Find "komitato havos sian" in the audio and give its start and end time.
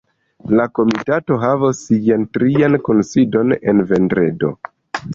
0.79-2.25